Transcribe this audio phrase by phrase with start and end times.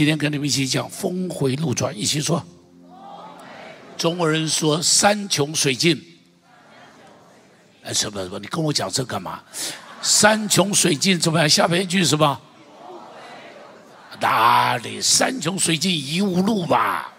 [0.00, 2.42] 今天跟你们一起讲峰回路转，一起说。
[3.98, 6.02] 中国人说山穷水尽，
[7.84, 8.38] 哎，什么什么？
[8.38, 9.42] 你跟我讲这干嘛？
[10.00, 11.46] 山穷水尽怎么样？
[11.46, 12.40] 下边一句什么？
[14.20, 15.02] 哪里？
[15.02, 17.12] 山穷水尽疑无路吧。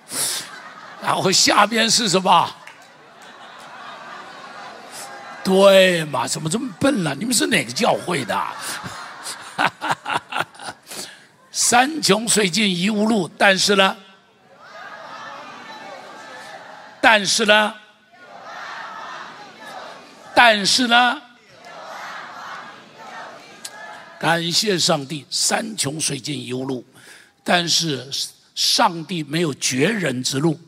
[1.04, 2.52] 然后下边是什么？
[5.44, 6.28] 对嘛？
[6.28, 7.16] 怎么这么笨呢？
[7.16, 8.44] 你们是哪个教会的？
[11.52, 13.98] 山穷水尽疑无路，但是呢？
[17.02, 17.76] 但是呢？
[20.34, 21.22] 但是呢？
[24.18, 26.86] 感谢上帝，山穷水尽疑无路，
[27.44, 28.08] 但是
[28.56, 30.60] 上帝没有绝人之路，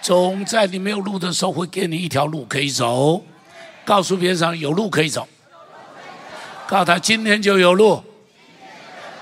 [0.00, 3.22] 总在你没有路的时候会给你一条路可以走。
[3.84, 5.28] 告诉边上有路可以走，
[6.66, 8.02] 告诉他今天就有路，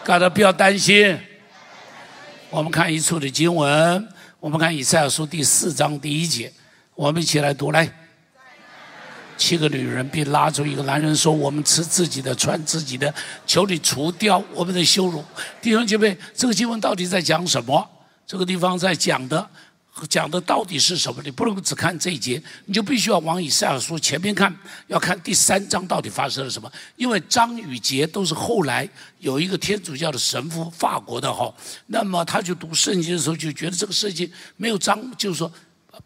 [0.07, 1.19] 大家不要担心。
[2.51, 6.53] 我们看一处的经文，我们看以赛亚书第四章第一节，
[6.95, 7.91] 我们一起来读来。
[9.39, 13.13] 七个女人并拉住一个男人说：“我们吃自己的，穿自己的，
[13.47, 15.25] 求你除掉我们的羞辱。”
[15.63, 17.89] 弟兄姐妹，这个经文到底在讲什么？
[18.27, 19.49] 这个地方在讲的。
[20.09, 21.23] 讲的到底是什么？
[21.23, 24.55] 你不能只看这一节，你就必须要往以赛亚书前面看，
[24.89, 26.71] 要看第三章到底发生了什么。
[26.97, 28.89] 因为章与节都是后来
[29.21, 31.55] 有一个天主教的神父，法国的哈，
[31.87, 35.51] 那么他就读圣经的时候就觉得这个圣经没有章，就是说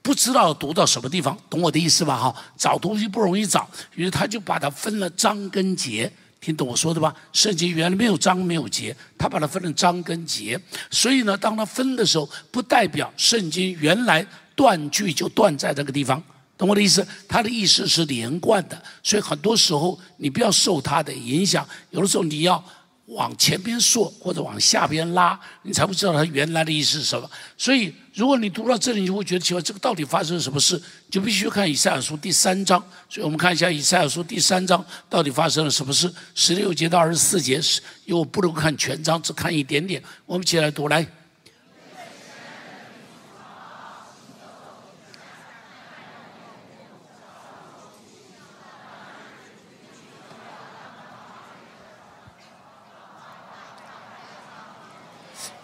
[0.02, 2.16] 不知道读到什么地方，懂我的意思吧？
[2.18, 6.12] 哈，找东西不容易找，于是他就把它分了章跟节。
[6.40, 7.14] 听懂我说的吧？
[7.32, 10.60] 圣经原来没有章没有节，他把它分成章跟节。
[10.90, 16.22] 所以呢，当他分的时候，不代表圣经原来断句就断在这个地方，
[16.56, 17.06] 懂我的意思？
[17.28, 18.82] 它的意思是连贯的。
[19.02, 22.62] 所以很多时候你不要受它的影响，有的时候你要。
[23.12, 27.26] 往前边说，或者往下边拉，你才会知道它原来的意思是什么。
[27.56, 30.82] 所以，如果你读到这里，你就会觉得奇怪，这个到底发生了什么事？
[31.08, 32.82] 就必须看以赛亚书第三章。
[33.08, 36.12] 所以我们看一下以赛亚书第三章到底发生了什么事。
[36.34, 40.02] 十六节到二十四节是，因为我不能看全章，只看一点点。
[40.26, 41.06] 我们一起来读来。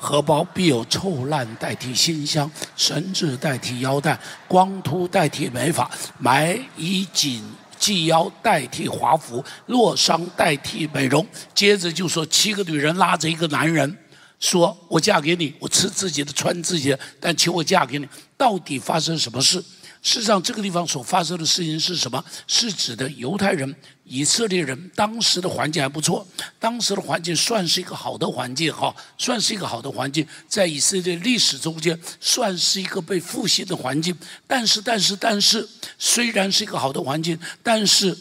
[0.04, 7.42] 荷包必有臭烂代替馨香，绳子代替腰带，光秃代替美发，埋衣锦
[7.78, 11.26] 系腰代替华服，落伤代替美容。
[11.54, 13.96] 接着就说七个女人拉着一个男人，
[14.38, 18.06] 说我嫁给你，我吃自己的，穿自己的，但求我嫁给你。
[18.36, 19.64] 到底发生什么事？
[20.04, 22.22] 事实上，这个地方所发生的事情是什么？
[22.46, 26.24] 是指的犹太人、以色列人当时的环境还不错，
[26.60, 34.14] 当时的环境算是一个好的环境，哈，算是一个好的环境，在以色列历史中间算是一个被复兴的环境。
[34.46, 35.66] 但是，但是，但是，
[35.98, 38.16] 虽然是一个好的环境，但是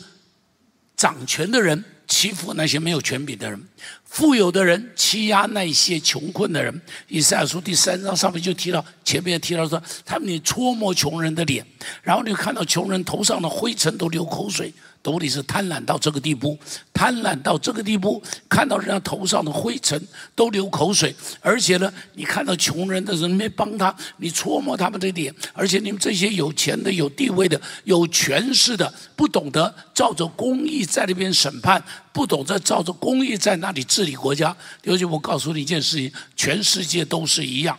[0.96, 1.84] 掌权的人。
[2.06, 3.68] 欺负那些没有权柄的人，
[4.14, 6.82] 富有的人欺压那些穷困的人。
[7.08, 11.66] 以赛亚书第三章上面就提到，前面提到说，他们你搓摸穷人的脸，
[12.04, 14.72] 然后你看到穷人头上的灰尘都流口水。
[15.04, 16.58] 到底是贪婪到这个地步，
[16.94, 20.02] 贪婪到这个地步，看到人家头上的灰尘
[20.34, 34.56] 都流口水，而且呢，你看到穷人的人没帮他，你搓摸他们的脸，而且你们这些有钱的、有地位的、有权势的，不懂得照着公义在那边审判，不懂得照着公义在那里治理国家。
[34.84, 37.78] 尤其我告诉你一件事情，全世界都是一样。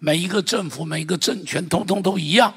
[0.00, 2.50] 每一个政府、每一个政权，通通都一样；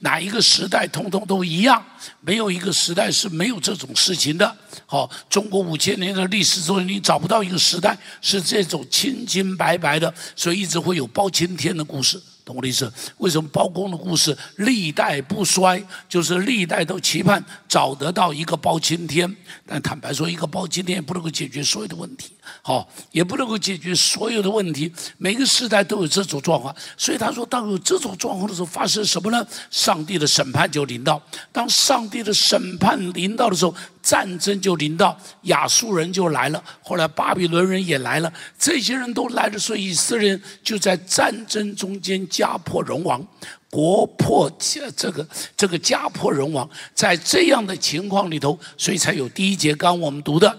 [0.00, 1.82] 哪一个时代，通通都一样。
[2.20, 4.56] 没有一个时代是没有这种事情的。
[4.84, 12.20] 好，中国五千年的历史中，你找不到一个时代是这种清清白白的，所以一直会有包青天的故事。
[12.44, 12.90] 懂我的意思？
[13.18, 15.80] 为什么包公的故事历代不衰？
[16.08, 19.36] 就是历代都期盼找得到一个包青天，
[19.66, 22.32] 但坦白说，一个包青天也不能够解决所有的问题，
[22.62, 24.90] 好，也不能够解决所有的问题。
[25.18, 29.46] 每个时代都有这种状况，所以他说，当有这种状况的时候，发生什么呢？
[29.70, 31.20] 上帝的审判就临到。
[31.52, 42.18] 当上帝的审判临到的时候，战争就临到，亚述人就来了，后来巴比伦人也来了，这些人都来了，所以以色列人就在战争中间。
[42.28, 43.26] 家破人亡，
[43.70, 45.26] 国破家这个
[45.56, 50.58] 这个家破人亡，在这样的情况里头，所以才有第一节刚我们读的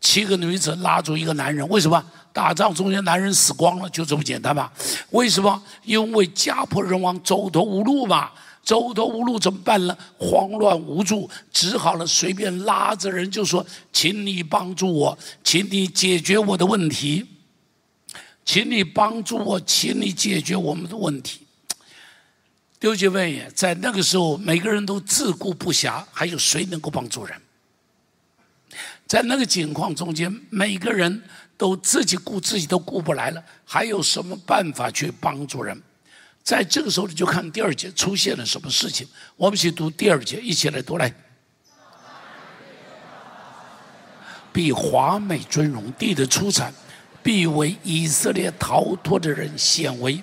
[0.00, 1.68] 七个女子拉住一个男人。
[1.68, 3.88] 为什么打仗中间男人死光了？
[3.90, 4.72] 就这么简单吧？
[5.10, 5.62] 为什么？
[5.84, 8.30] 因为家破人亡，走投无路嘛。
[8.62, 9.94] 走投无路怎么办呢？
[10.18, 17.26] 慌乱无助，只好了随便拉着人就说：“请你帮助我，请你解决我的问题。”
[18.42, 21.43] 请你帮助我，请你解决我们的问题。
[22.84, 27.34] 丢姐妹，在那个时候，每个人都自顾不暇，还有谁能够帮助人？
[29.06, 31.22] 在那个境况中间，每个人
[31.56, 35.82] 都自己顾自己都顾不来了，还有什么办法去帮助人？
[36.42, 39.08] 在这个时候，你就看第二节出现了什么事情。
[39.36, 41.10] 我们一起读第二节，一起来读来。
[44.52, 46.70] 比华美尊荣，地的出产，
[47.22, 50.22] 必为以色列逃脱的人显为。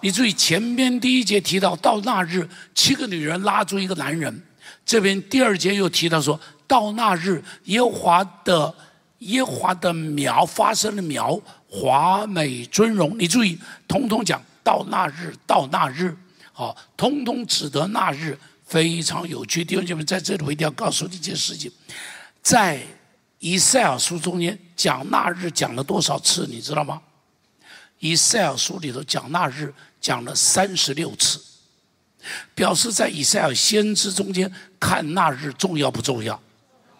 [0.00, 4.42] 你注意前边第一节提到，到那日七个女人拉住一个男人，
[4.84, 8.74] 这边第二节又提到说，到那日耶华的
[9.18, 13.16] 耶华的苗发生了苗，华美尊荣。
[13.18, 13.58] 你注意，
[13.88, 14.42] 通通讲。
[14.62, 16.14] 到那日，到那日，
[16.52, 19.64] 好，通通指得那日非常有趣。
[19.64, 21.72] 弟兄姐妹，在这里我一定要告诉你一件事情，
[22.42, 22.80] 在
[23.38, 27.00] 以赛尔书中间讲那日讲了多少次，你知道吗？
[28.00, 31.40] 以赛尔书里头讲那日讲了三十六次，
[32.54, 36.40] 表示在以赛尔先知中间看那日重要不重要？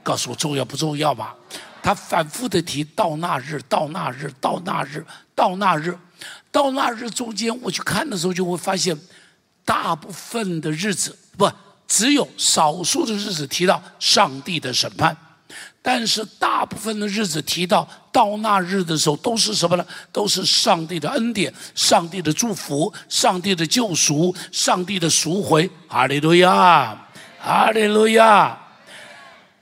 [0.02, 1.34] 告诉我重要不重要吧？
[1.82, 5.04] 他反复的提到那日，到那日，到那日，
[5.34, 5.96] 到那日。
[6.52, 8.98] 到那日中间，我去看的时候，就会发现，
[9.64, 11.50] 大部分的日子不
[11.86, 15.16] 只有少数的日子提到上帝的审判，
[15.82, 19.86] 但是大部分的日子提到到那日的时候，都是什么呢？
[20.12, 25.70] 都是上帝的恩典、上帝的祝福、上帝的救赎、上帝的赎回。
[25.88, 28.58] 哈利路亚，哈利路亚。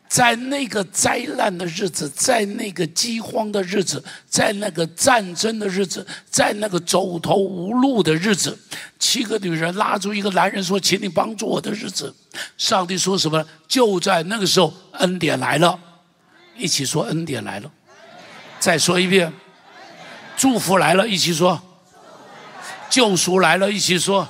[0.09, 8.59] 在那个灾难的日子，在那个饥荒的日子，在那个战争的日子，在那个走投无路的日子，
[8.99, 12.13] 七个女人拉住一个男人说：“请你帮助我的日子。”
[12.57, 13.45] 上帝说什么？
[13.69, 15.79] 就在那个时候，恩典来了，
[16.59, 17.71] 一起说恩典来了。
[18.59, 19.33] 再说一遍，
[20.37, 21.57] 祝福来了，一起说；
[22.91, 24.27] 救赎来了，一起说。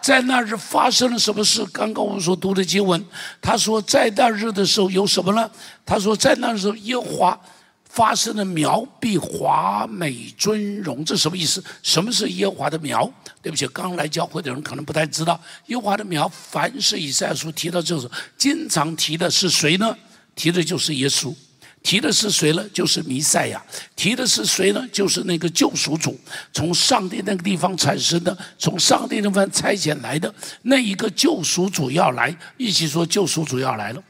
[0.00, 1.62] 在那日发生了什么事？
[1.66, 3.04] 刚刚我们所读的经文，
[3.42, 5.50] 他说在那日的时候有什么呢？
[5.84, 7.38] 他说在那时候耶华
[7.84, 11.62] 发生了苗必华美尊荣，这什么意思？
[11.82, 13.12] 什么是耶华的苗？
[13.42, 19.94] 对不起，刚来教会的人可能不太知道，耶华的苗，凡是以赛亚书提到这个，经常提的是谁呢？
[20.40, 21.34] 提的就是耶稣。
[21.82, 22.64] 提的是谁呢？
[22.72, 23.62] 就是弥赛亚。
[23.94, 24.82] 提的是谁呢？
[24.90, 26.18] 就是那个救赎主，
[26.50, 32.34] 从上帝那个地方产生的，从上帝那方差遣来的那一个救赎主要来。
[32.56, 34.02] 一起说，救赎主要来了。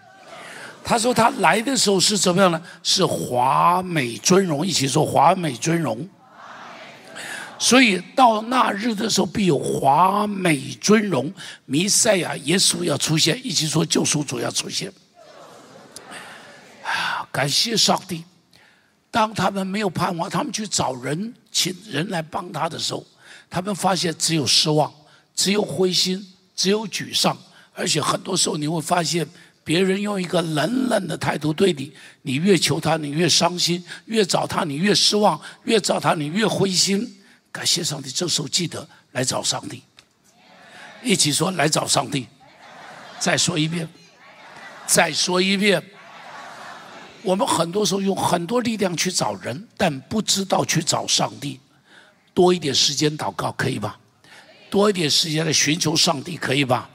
[0.85, 2.62] 他说他来的时候是怎么样呢？
[2.85, 4.65] 是华美尊荣。
[4.65, 6.09] 一起说，华美尊荣。
[7.59, 11.33] 所以到那日的时候，必有华美尊荣。
[11.67, 13.41] 弥赛亚耶稣要出现。
[13.44, 14.93] 一起说，救赎主要出现。
[17.31, 18.25] 感谢上帝，
[19.10, 23.06] 当他们没有盼望，他们去找人，请人来帮他的时候，
[23.48, 24.92] 他们发现只有失望，
[25.34, 27.37] 只有灰心，只有沮丧，
[27.72, 29.26] 而且很多时候你会发现，
[29.62, 31.92] 别人用一个冷冷的态度对你，
[32.22, 37.16] 你越求他，你越伤心；越找他，你越失望；越找他，你越灰心。
[37.52, 39.82] 感谢上帝，这时候记得来找上帝，
[41.02, 42.26] 一起说来找上帝。
[43.18, 43.88] 再说一遍，
[44.87, 45.82] 再说一遍。
[47.23, 51.61] 我们很多时候用很多力量去找人，但不知道去找上帝。
[52.33, 53.99] 多一点时间祷告可以吧？
[54.71, 56.89] 多一点时间来寻求上帝可以吧？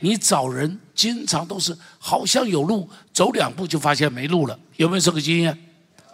[0.00, 4.58] 你找人经常都是好像有路，走两步就发现没路了。
[4.76, 5.56] 有没有这个经验？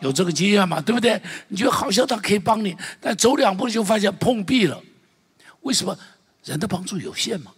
[0.00, 0.80] 有这个经验吗？
[0.80, 1.20] 对不对？
[1.48, 4.78] 你觉得好像他可以帮你，但走两步就发现碰壁了。
[5.62, 5.98] 为什么？
[6.44, 7.50] 人的帮助有限嘛，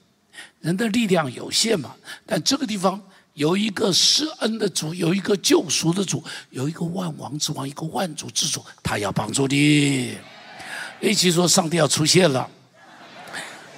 [0.60, 1.96] 人的力量有限嘛。
[2.24, 3.02] 但这个地方。
[3.34, 10.14] 有一个施恩的主，有一个救赎的主，有一个万王之王，一个万主之主，他要帮助你。
[11.00, 12.46] 一起说，上帝要出现了，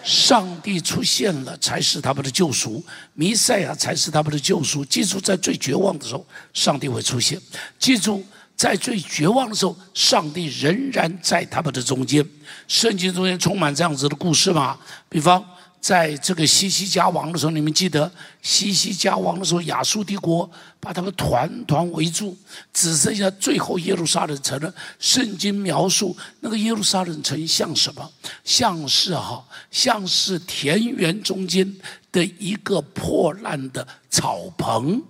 [0.03, 2.83] 上帝出现了才是他们的救赎，
[3.15, 4.85] 弥赛亚才是他们的救赎。
[4.85, 7.39] 记住，在最绝望的时候，上帝会出现；
[7.79, 8.25] 记住，
[8.57, 12.27] 在最绝望的时候，上帝仍然在他们的中间。
[12.67, 14.79] 圣经中间充满这样子的故事嘛？
[15.09, 15.45] 比方。
[15.83, 18.09] 在这个西西家王的时候，你们记得
[18.41, 20.49] 西西家王的时候，亚述帝国
[20.79, 22.37] 把他们团团围住，
[22.73, 24.73] 只剩下最后耶路撒冷城了。
[25.01, 28.09] 圣经描述那个耶路撒冷城像什么？
[28.45, 31.77] 像是哈，像是田园中间
[32.13, 35.03] 的一个破烂的草棚，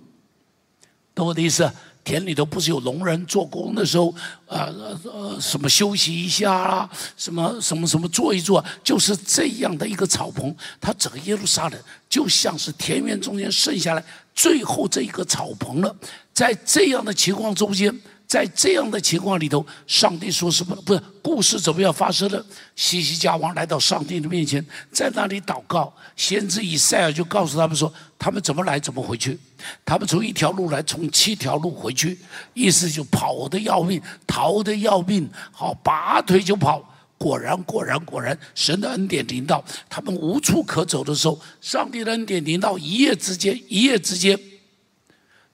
[1.13, 1.71] 懂我的意思？
[2.03, 4.13] 田里头不是有农人做工的时候，
[4.47, 10.53] 呃呃什么休息一下啦，什么什么什么坐一坐，就是这样的一个草棚。
[10.81, 11.79] 他整个耶路撒冷
[12.09, 14.03] 就像是田园中间剩下来
[14.35, 15.95] 最后这一个草棚了。
[16.33, 17.97] 在这样的情况中间，
[18.33, 20.75] 在这样的情况里头，上帝说什么？
[20.77, 22.43] 不是故事怎么样发生的？
[22.75, 25.93] 西西家王来到上帝的面前，在那里祷告。
[26.15, 29.37] 先知以赛尔就告诉他们说：他们怎么来，怎么回去？
[29.85, 32.17] 他们从一条路来，从七条路回去，
[32.55, 36.83] 意思就跑得要命，逃得要命，好拔腿就跑。
[37.19, 44.35] 果然，果然，果然，神的恩典临到他们无处可走的时候，上帝的恩典临到一夜之间，一夜之间，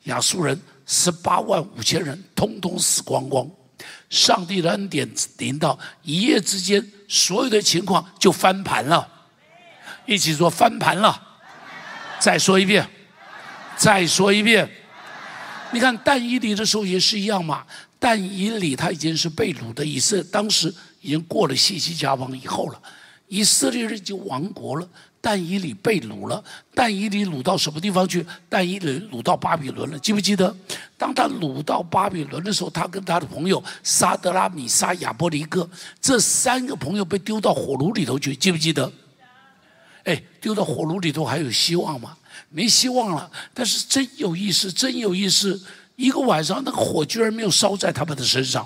[0.04, 0.58] 亚述人。
[0.92, 3.48] 十八万五千人通通死光光，
[4.10, 9.08] 上帝的恩典临到，一夜之间，所有的情况就翻盘了。
[10.08, 11.28] 一起说翻盘了。
[12.20, 12.90] 再说一遍，
[13.78, 14.68] 再说一遍。
[15.72, 17.64] 你看但以里的时候也是一样嘛。
[18.00, 22.82] 但以里他已经是被掳的以色列，当时已经过了西西家王以后了，
[23.28, 24.90] 以色列人就亡国了。
[25.22, 26.42] 但以理被掳了，
[26.74, 28.26] 但以理掳到什么地方去？
[28.48, 30.00] 但以理掳到巴比伦了。
[30.00, 30.56] 记不记得？
[30.98, 38.34] 当他掳到巴比伦的时候，他跟他的朋友沙德拉米沙亚波尼哥这三个朋友被丢到火炉里头去。
[38.36, 38.92] 记不记得？
[40.06, 42.16] 哎，丢到火炉里头还有希望吗？
[42.50, 43.30] 没希望了。
[43.54, 45.62] 但是真有意思，真有意思。
[45.98, 48.66] 一个晚上，那个火居然没有烧在他们的身上。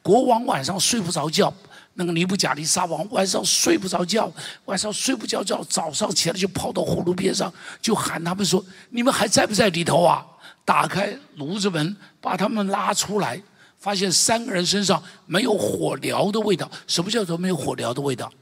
[0.00, 1.52] 国王晚上睡不着觉。
[1.94, 4.32] 那个尼布甲尼撒王晚上睡不着觉，
[4.64, 10.24] 晚上睡不着觉，早上起来就跑到火炉边上，就喊他们说：“你们还在不在里头啊？”
[10.64, 13.42] 打开炉子门，把他们拉出来，
[13.78, 16.70] 发现三个人身上没有火燎的味道。
[16.86, 18.32] 什么叫做没有火燎的味道？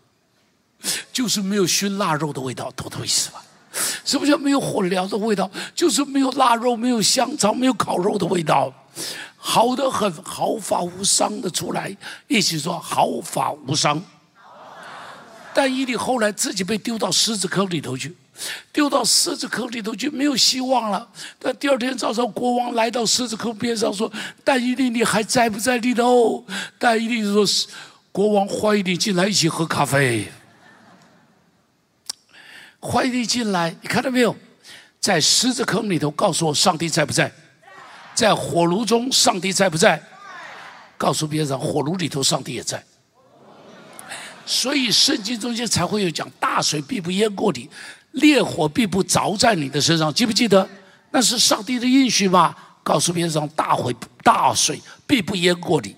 [1.13, 3.43] 就是没有熏腊肉的味道，懂懂意思吧？
[4.05, 5.51] 什么叫没有火燎的味道？
[5.75, 8.73] 就是没有腊肉、没有香肠、没有烤肉的味道。
[9.39, 14.03] 好的很，毫发无伤的出来，一起说毫发无伤。
[15.55, 18.15] 但伊利后来自己被丢到狮子坑里头去，
[18.73, 21.09] 丢到狮子坑里头去，没有希望了。
[21.39, 24.11] 但第二天早上，国王来到狮子坑边上说
[24.45, 26.45] ：“但伊利，你还在不在里头？”
[26.79, 27.45] 但伊利说
[28.13, 30.31] ：“国王欢迎你进来一起喝咖啡。”
[32.81, 34.37] 欢迎你进来，你看到没有？
[35.01, 37.33] 在狮子坑里头，告诉我上帝在不在？
[38.19, 40.03] 在火炉中，上帝在不在？
[40.97, 42.85] 告诉别人，火炉里头，上帝也在。
[44.45, 47.71] 所以圣经中间才会有讲：大水必不淹过你，
[48.11, 50.13] 烈火必不着在你的身上。
[50.13, 50.69] 记不记得？
[51.13, 52.53] 那是上帝的应许吗？
[52.83, 53.95] 告诉别人，大火、
[54.25, 55.95] 大水必不淹过你。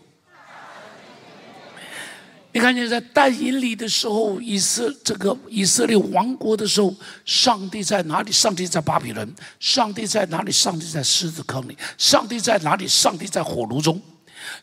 [2.52, 6.92] 你看见在但以里的时候，以色这个以色列王国的时候，
[7.24, 8.32] 上帝在哪里？
[8.32, 9.32] 上帝在巴比伦。
[9.60, 10.50] 上帝在哪里？
[10.50, 11.76] 上帝在狮子坑里。
[11.96, 12.88] 上帝在哪里？
[12.88, 14.00] 上帝在火炉中。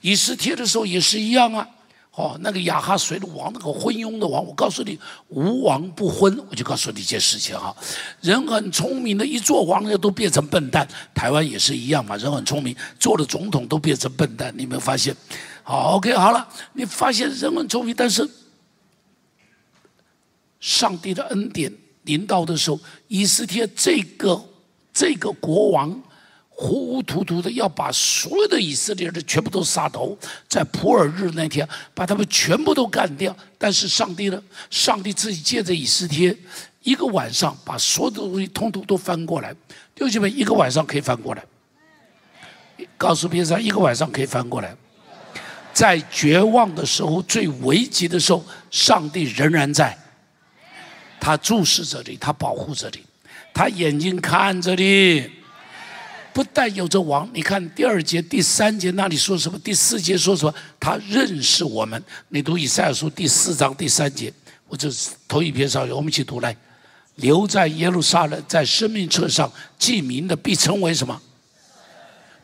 [0.01, 1.65] 以斯帖的时候也是一样啊。
[2.11, 6.35] 哦，那个亚哈随鲁王，那个昏庸的王，我告诉你，无王不昏。
[6.49, 7.73] 我就告诉你一件事情哈，
[8.21, 10.85] 人很聪明的，一做王的都变成笨蛋。
[11.13, 14.51] 台湾也是一样嘛，人很聪明，做了总统都变成笨蛋。
[14.57, 15.15] 你有没有发现？
[15.69, 18.25] 好，OK，好了，你发现人很聪明，但是
[20.61, 21.69] 上帝的恩典
[22.03, 24.41] 临到的时候，以斯帖这个
[24.93, 26.01] 这个国王。
[26.59, 33.35] 糊糊涂涂的要把所有的以色列人全部都杀头，在普尔日那天把他们全部都干掉。
[33.59, 34.41] 但是上帝呢？
[34.71, 36.35] 上帝自己借着以斯帖，
[36.81, 39.55] 一个晚上把所有的东西通通都翻过来。
[39.93, 41.45] 弟兄们，一个晚上可以翻过来。
[42.97, 44.75] 告诉别人，一个晚上可以翻过来。
[45.77, 49.95] 在绝望的时候、最危急的时候，上帝仍然在。
[51.19, 53.03] 他注视着你，他保护着你，
[53.53, 55.29] 他眼睛看着你。
[56.33, 59.59] 不但有着王，你看第二节、第三节那里说什么？
[59.59, 60.51] 第四节说什么？
[60.79, 62.03] 他认识我们。
[62.29, 64.33] 你读以赛亚书第四章第三节，
[64.67, 66.57] 我这是头一篇上，我们一起读来。
[67.17, 71.21] 留在耶路撒冷，在生命册上记名的，必称为什么？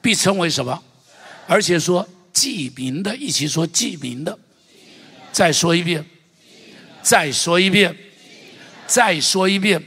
[0.04, 0.80] 必称为什么？
[1.48, 4.38] 而且说记名的，一起说记名的。
[5.32, 6.04] 再说一遍，
[7.02, 7.96] 再说一遍，
[8.86, 9.82] 再说一遍，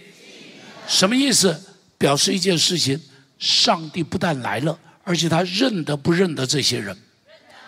[0.88, 1.61] 什么意思？
[1.99, 3.00] 表示一件事情。
[3.38, 6.97] 上帝不但来了，而且他认得不认得这些人？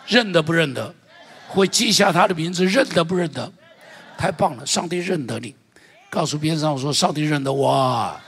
[0.06, 0.94] 认得不认得？
[1.46, 2.64] 会记下他的名字？
[2.64, 3.52] 认得不认得？
[4.16, 4.64] 太棒了！
[4.64, 5.54] 上帝认得你，
[6.08, 8.18] 告诉边上说：“上帝认得我。”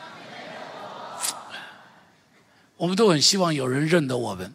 [2.77, 4.53] 我们都很希望有人认得我们。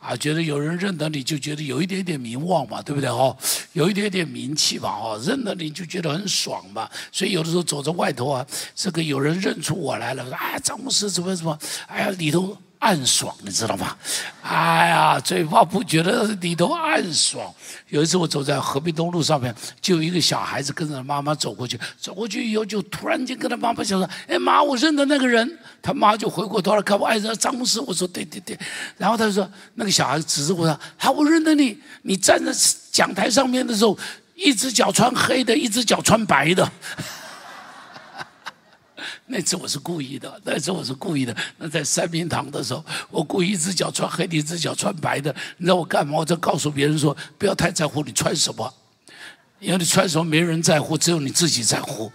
[0.00, 3.36] 啊，觉得有人认得你就觉得有一点点名望嘛，对不对哦？
[3.74, 6.88] 有一点点名气嘛，哦，认得你就觉得很爽嘛。
[7.12, 11.58] 所以有的时候走在外头啊，这个有人认出我来了，说：“哎，张牧师怎么怎么？
[11.86, 13.96] 哎呀，里头暗爽，你知道吗？
[14.42, 17.54] 哎呀，嘴巴不觉得里头暗爽。
[17.88, 27.80] 有一次我走在和平东路上面，就有一个小孩子跟着妈妈走过去，走过去以后就突然间跟他妈妈讲说：“哎妈，我认得那个人。”他妈就回过头来看我，哎，张牧师。
[27.80, 28.58] 我说：“对对对。”
[28.96, 31.78] 然后他就说：“那个小孩子指着我说：‘好，我认得你。
[32.02, 32.50] 你站在
[32.90, 33.98] 讲台上面的时候，
[34.34, 36.66] 一只脚穿黑的，一只脚穿白的。’”
[39.32, 41.34] 那次我是故意的，那次我是故意的。
[41.58, 45.34] 那在三明堂的时候，我故意一只脚穿黑的，一只脚穿白的。
[45.58, 46.18] 你知道我干嘛？
[46.18, 48.74] 我就告诉别人说，不要太在乎你穿什么，
[49.60, 52.10] 因为你穿什么没人在乎，只有你自己在乎。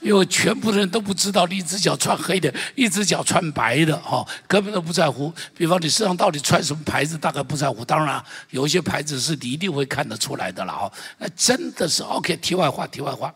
[0.00, 5.32] 因为全部的人都不知道你一只脚穿黑的，一只脚穿白的，哈，根本都不在乎。
[5.56, 7.82] 比方你身上到底穿什么牌子，大概不在乎。
[7.82, 10.92] 当然，有一些牌子是你一定会看得出来的了，哈。
[11.16, 12.36] 那真的是 OK。
[12.36, 13.34] 题外话，题外话。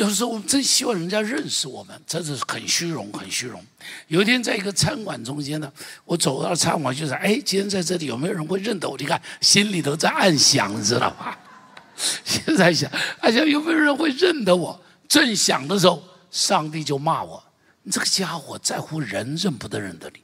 [0.00, 3.62] 有时候我真希望人家认识我们，真是很虚荣，很虚荣。
[4.06, 5.70] 有一天在一个餐馆中间呢，
[6.06, 8.96] 我走到餐馆，就是哎，今天在这里有没有人会认得我？
[8.96, 11.38] 你看，心里头在暗想，你知道吧？
[12.24, 12.90] 现在想，
[13.20, 14.82] 哎呀，有没有人会认得我？
[15.06, 17.44] 正想的时候，上帝就骂我
[17.84, 20.22] ：“你这个家伙在乎人认不得认得你，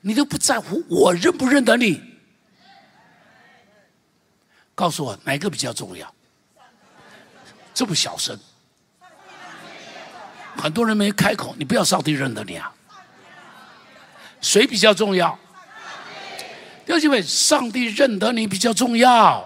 [0.00, 2.00] 你都不在乎我认不认得你。”
[4.74, 6.14] 告诉我哪个比较重要？
[7.74, 8.34] 这么小声。
[10.60, 12.70] 很多人没开口，你不要上帝认得你啊！
[14.40, 15.38] 谁比较重要？
[16.84, 19.44] 弟兄姐妹，上帝认得你比较重要。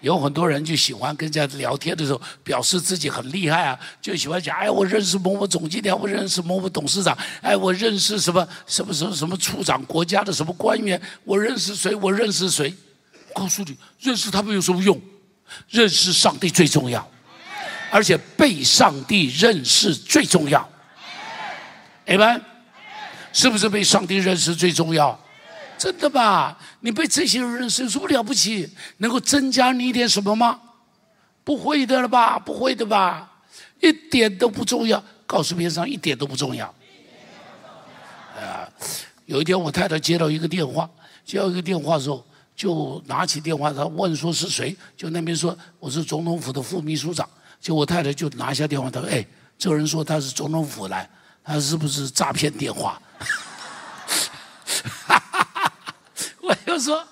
[0.00, 11.94] 有很多人就喜欢跟人家聊天的时候，表示自己很厉害啊，就喜欢讲：哎，我认识某某总经理，我认识某某董事长，哎，我认识什么什么什么什么处长，国家的什么官员，我认识谁？
[11.94, 12.74] 我认识谁？
[13.34, 15.00] 告诉你，认识他们有什么用？
[15.68, 17.06] 认识上帝最重要。
[17.94, 20.68] 而且被上帝认识最重要，
[22.06, 22.42] 哎们，
[23.32, 25.16] 是不是被上帝认识最重要？
[25.78, 26.58] 真的吧？
[26.80, 28.68] 你被这些人认识有什么了不起？
[28.96, 30.60] 能够增加你一点什么吗？
[31.44, 32.36] 不会的了吧？
[32.36, 33.30] 不会的吧？
[33.80, 35.00] 一点都不重要。
[35.24, 36.66] 告诉边上一点都不重要。
[38.36, 38.68] 啊，
[39.26, 40.90] 有一天我太太接到一个电话，
[41.24, 42.26] 接到一个电话的时候，
[42.56, 44.76] 就拿起电话，她问说是谁？
[44.96, 47.28] 就那边说我是总统府的副秘书长。
[47.64, 51.08] 就我太太就拿下电话，她说：“哎，这个人说他是总统府来，
[51.42, 53.00] 他是不是诈骗电话？”
[56.42, 57.02] 我就说：“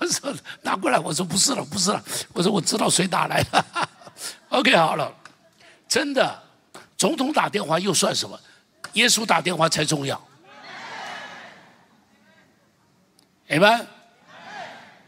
[0.00, 3.64] 我说拿过来。”我说：“不是了，不是了。”我说：“我知道谁打来的。
[4.50, 5.14] ”OK，好了，
[5.86, 6.42] 真的，
[6.96, 8.36] 总统打电话又算什么？
[8.94, 10.20] 耶稣打电话才重要。
[13.46, 13.86] 哎们，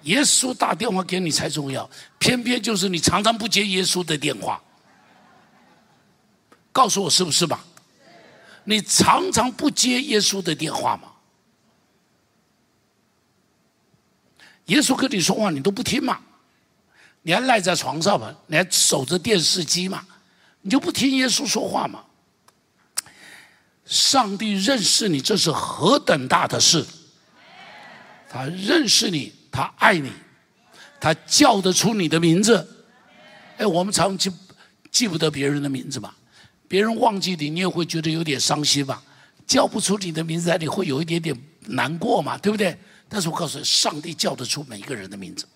[0.03, 1.89] 耶稣打电话给你才重要。
[2.19, 4.63] 偏偏就是你常常不接耶稣的电话，
[6.73, 7.65] 告诉我是不是吧？
[8.65, 11.13] 你常常不接耶稣的电话吗？
[14.67, 16.21] 耶稣跟你说话你都不听嘛？
[17.23, 18.35] 你还赖在床上嘛？
[18.47, 20.07] 你还守着电视机嘛？
[20.63, 22.05] 你就不听耶稣说话吗？
[23.87, 26.87] 上帝认识你，这是何等大的事！
[28.29, 30.13] 他认识你，他爱你。
[31.01, 32.87] 他叫得出你的名字，
[33.57, 34.31] 哎，我们常记
[34.91, 36.15] 记不得别人的名字嘛？
[36.69, 39.03] 别人忘记你，你也会觉得有点伤心嘛？
[39.47, 41.35] 叫不出你的名字来，你会有一点点
[41.69, 42.37] 难过嘛？
[42.37, 42.79] 对不对？
[43.09, 45.47] 但是我告诉你，上帝叫得出每一个人的名字。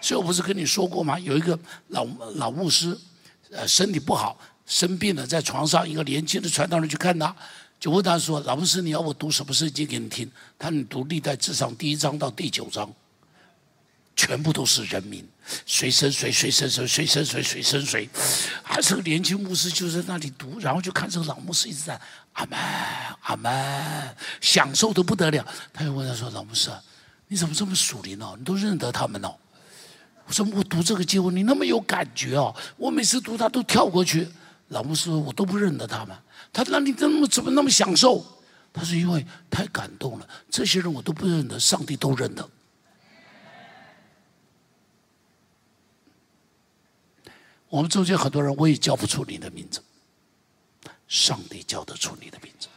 [0.00, 1.16] 所以我不是跟你说过吗？
[1.20, 1.56] 有一个
[1.88, 2.98] 老老牧师，
[3.52, 4.36] 呃，身体不好，
[4.66, 7.34] 生病了，在床上，一个年轻的传道人去看他，
[7.80, 12.92] 就问他说：“老牧师，你要我读什么圣经给你听？”他你读历代至上第一章到第九章。
[14.16, 15.26] 全部都是人民，
[15.64, 18.06] 谁生谁，谁生谁，谁生谁，谁生谁。
[18.62, 21.98] 还是个年轻牧师就在那里读，然后就看这个老牧师一直在
[22.34, 22.58] 阿门
[23.22, 25.42] 阿门，享受的不得了。
[25.72, 26.70] 他就问他说：“老牧师，
[27.28, 28.36] 你怎么这么属灵哦？
[28.38, 29.34] 你都认得他们哦？”
[30.26, 32.54] 我说：“我读这个经文，你那么有感觉哦？
[32.76, 34.28] 我每次读他都跳过去。”
[34.68, 36.14] 老牧师说我都不认得他们。
[36.52, 38.24] 他那你怎么怎么那么享受？
[38.72, 42.48] 他说：“因为太感动了，这些人我都不认得，上帝都认得。”
[47.68, 49.82] 我们中间很多人，我也叫不出你的名字。
[51.08, 52.68] 上帝叫得出你的名字，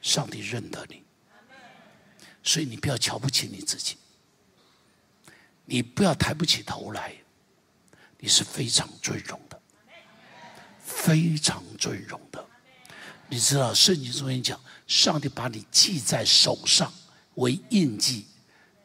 [0.00, 1.02] 上帝认得你，
[2.42, 3.98] 所以你不要瞧不起你自己，
[5.66, 7.14] 你不要抬不起头来，
[8.18, 9.60] 你是非常尊荣的，
[10.78, 12.49] 非常尊荣的。
[13.30, 16.92] 你知道圣经中间讲，上帝把你记在手上
[17.36, 18.26] 为印记，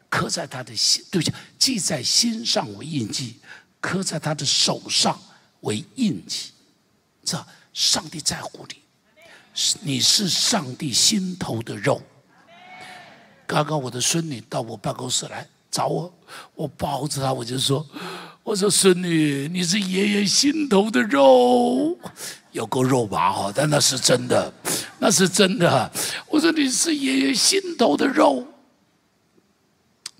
[0.08, 3.40] 刻在他的心，对不起，记在心上为印记。
[3.78, 5.20] 刻在他的手上
[5.60, 6.50] 为印记，
[7.24, 8.82] 知道上帝在乎你，
[9.82, 12.02] 你是上帝心头的肉。
[13.46, 16.12] 刚刚我的孙女到我办公室来找我，
[16.54, 17.86] 我抱着她，我就说
[18.46, 21.98] ：“我说孙女，你是爷爷心头的肉，
[22.52, 24.54] 有够肉麻哈，但那是真的，
[25.00, 25.90] 那是真的。
[26.28, 28.46] 我说你是爷爷心头的肉，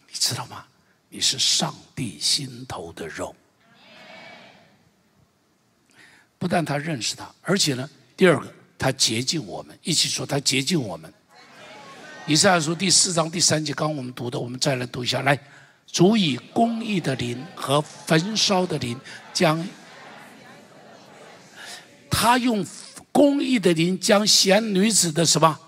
[0.08, 0.64] 你知道吗？
[1.08, 3.32] 你是上帝心头的肉。
[6.36, 9.78] 不但他认识他，而且呢，第二个，他洁净我们。
[9.84, 11.14] 一起说，他洁净我们。”
[12.26, 15.22] 以赛亚书第四章第三节，刚我们读的，我们再来读一下。
[15.22, 15.38] 来，
[15.86, 18.98] 足以公义的灵和焚烧的灵，
[19.32, 19.66] 将
[22.10, 22.64] 他用
[23.12, 25.58] 公义的灵将贤女子的什么？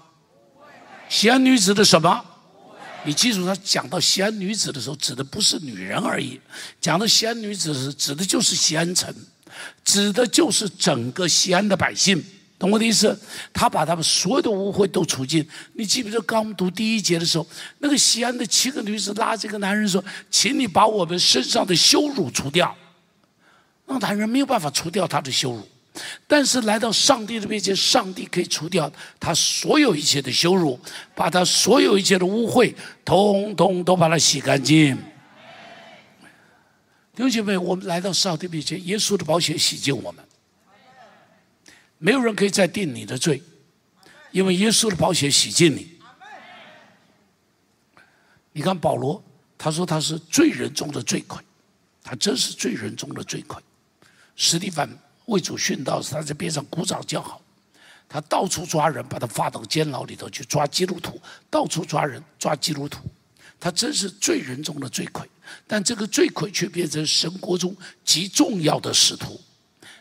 [1.09, 2.25] 贤女子的什么？
[3.05, 6.39] 你记住，他讲到贤女子的时候，指的不是女人而已。
[6.81, 9.15] 讲到贤女子是指的就是贤臣，
[9.85, 12.23] 指的就是整个西安的百姓。
[12.59, 13.17] 懂我的意思？
[13.53, 15.47] 他把他们所有的污秽都除尽。
[15.75, 17.47] 你记不记得刚读第一节的时候，
[17.79, 22.77] 那个西安的七个女子拉这个男人说：“请你把我们身上的羞辱除掉。”
[23.87, 25.67] 那男人没有办法除掉他的羞辱，
[26.27, 28.91] 但是来到上帝的面前，上帝可以除掉
[29.21, 30.79] 他所有一切的羞辱，
[31.15, 34.97] 把他所有一切的污秽，通通都把它洗干净。
[37.15, 40.25] 弟兄姐妹，我们来到上帝面前，耶稣的宝血洗净我们。
[41.99, 43.43] 没有人可以再定你的罪，
[44.31, 45.99] 因为耶稣的宝血洗净你。
[48.53, 49.23] 你看保罗，
[49.57, 51.43] 他说他是罪人中的罪魁，
[52.03, 53.61] 他真是罪人中的罪魁。
[54.37, 57.41] 史蒂芬为主殉道时，他在边上鼓掌叫好。
[58.09, 63.03] 他到处抓人，把他发到监牢里头去抓基督徒，到处抓人抓基督徒。
[63.61, 65.29] 他真是罪人中的罪魁，
[65.67, 69.41] 但这个罪魁却变成神国中极重要的使徒。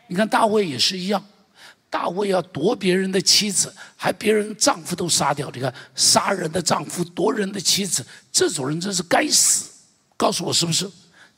[0.07, 1.23] 你看大卫也是一样。
[1.89, 5.49] 大卫要夺别人的妻子，还别人丈夫都杀掉。
[5.53, 9.69] 你看，杀人的丈夫，夺人的妻子，这种人真是该死！
[10.17, 10.89] 告诉我是不是？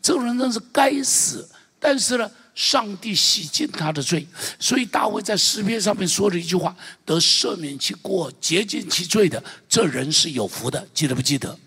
[0.01, 1.47] 这种人真是该死！
[1.79, 4.27] 但是呢，上帝洗净他的罪，
[4.59, 11.57] 所以大卫在诗篇上面说了一句话：“得赦免其过、洁净其罪的，这人是有福的。”记得不记得？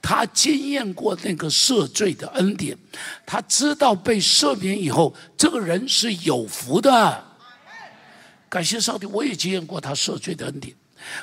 [0.00, 2.76] 他经验过那个赦罪的恩典，
[3.26, 7.23] 他知道被赦免以后，这个人是有福的。
[8.54, 10.72] 感谢上帝，我也经验过他赦罪的恩典。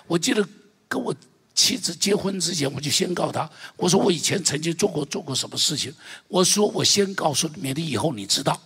[0.06, 0.46] 我记得
[0.89, 1.15] 跟我
[1.56, 5.96] 妻子结婚之前，我就先告他，我说我以前曾经做过做过什么事情。
[6.28, 8.60] 我说我先告诉你，免得以后你知道。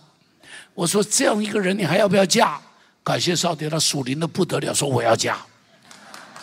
[0.74, 2.60] 我说这样一个人，你还要不要嫁？
[3.04, 5.38] 感谢上帝，他属灵的不得了，说我要嫁。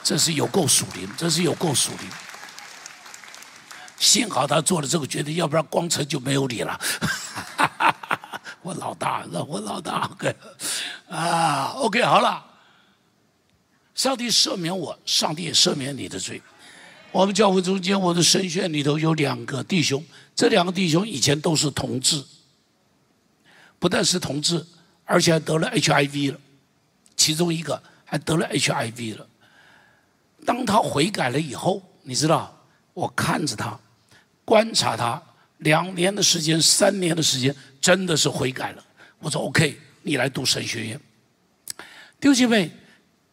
[0.01, 2.09] 这是有够属灵，这是有够属灵。
[3.99, 6.79] 幸好他做了这个决定，要不然光成就没有你了。
[8.63, 10.35] 我老大，那我老大，OK，
[11.09, 12.43] 啊，OK，好了。
[13.93, 16.41] 上帝赦免我，上帝也赦免你的罪。
[17.11, 20.03] 我们教会中间，我的神学里头有两个弟兄，
[20.35, 22.23] 这两个弟兄以前都是同志，
[23.77, 24.65] 不但是同志，
[25.05, 26.39] 而且还得了 HIV 了。
[27.15, 29.27] 其中一个还得了 HIV 了。
[30.45, 32.57] 当他悔改了以后，你知道，
[32.93, 33.79] 我看着他，
[34.43, 35.21] 观察他。
[35.59, 38.85] 两年的时间，三年的时间，真的是悔改了。
[39.19, 40.99] 我说 OK，你来读神学院。
[42.17, 42.71] 弟兄姐妹，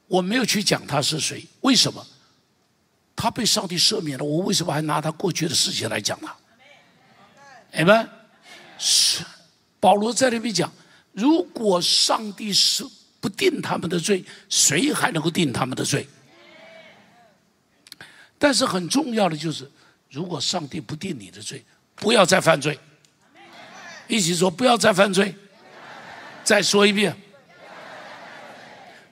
[0.08, 2.04] 我没有去讲他是谁，为什么？
[3.14, 6.36] 他被上帝赦免了，我为什么还拿他过去的事情来讲他？
[7.70, 8.10] 哎们，
[8.76, 9.24] 是
[9.78, 10.72] 保罗在那边讲，
[11.12, 12.84] 如果上帝是
[13.20, 16.08] 不定他们的罪，谁还能够定他们的罪？
[18.36, 19.70] 但是很重要的就是，
[20.10, 21.64] 如果上帝不定你的罪。
[21.94, 22.78] 不要再犯罪，
[24.10, 25.34] 一起说不要再犯罪。
[26.42, 27.16] 再说一遍。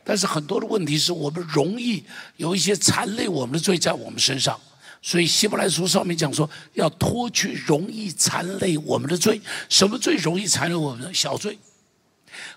[0.02, 2.02] 但是很多的问题是我们容易
[2.36, 4.58] 有一些残累我们的罪在我们身上，
[5.02, 9.40] 所以希伯来书上面讲说要脱去容易残累我们的罪。
[9.68, 11.58] 什么罪容易残累我们的小罪？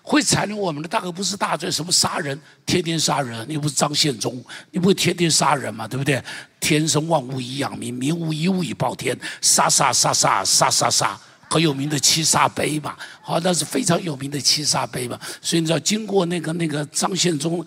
[0.00, 6.22] 会残留我们的大概不是大罪，什么杀人，天天杀人，你不是张献忠，你不会天天杀人嘛，对不对？
[6.58, 11.20] 天生万物以养民，民无一物以报天，杀杀杀杀杀杀杀，
[11.52, 15.18] 很有名的七杀碑嘛，好，那是非常有名的七杀碑嘛。
[15.40, 17.64] 所以你知道，经过那个那个张献忠。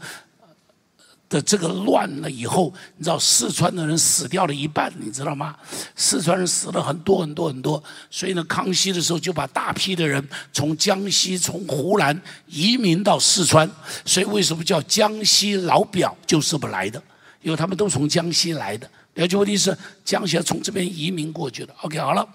[1.27, 5.55] 的这个乱了以后，你知道四川的人死掉了一半，你知道吗？
[5.95, 13.67] 四川人死了很多很多很多，所以呢，康熙的时候就把大批的人从江西、从湖南移民到四川。
[14.05, 17.01] 所以为什么叫江西老表，就是这么来的？
[17.41, 18.87] 因为他们都从江西来的。
[19.15, 19.75] 了解我的意思？
[20.05, 21.73] 江西从这边移民过去的。
[21.81, 22.25] OK，好了，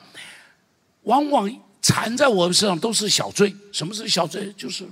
[1.03, 3.55] 往往缠在我们身上都是小罪。
[3.73, 4.53] 什么是小罪？
[4.57, 4.89] 就是。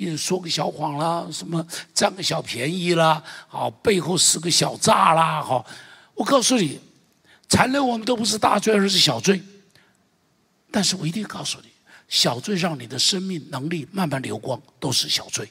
[0.00, 5.66] 一说个小谎啦，什么占个小便宜啦，好背后使个小诈啦，好，
[6.14, 6.78] 我告诉你，
[7.48, 9.42] 残忍我们都不是大罪，而是小罪。
[10.70, 11.68] 但是我一定告诉你，
[12.08, 15.50] 小罪让你的生命能力慢慢流光，都是小罪。